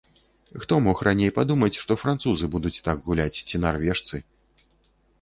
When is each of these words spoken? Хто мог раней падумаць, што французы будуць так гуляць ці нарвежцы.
Хто 0.63 0.79
мог 0.85 1.03
раней 1.07 1.33
падумаць, 1.35 1.71
што 1.83 1.99
французы 2.05 2.51
будуць 2.57 2.75
так 2.91 2.97
гуляць 3.11 3.41
ці 3.47 3.65
нарвежцы. 3.67 4.27